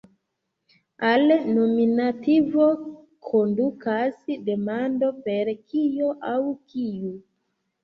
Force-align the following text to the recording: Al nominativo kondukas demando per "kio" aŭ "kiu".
Al 1.09 1.33
nominativo 1.57 2.65
kondukas 3.29 4.25
demando 4.49 5.13
per 5.29 5.55
"kio" 5.71 6.11
aŭ 6.35 6.43
"kiu". 6.75 7.17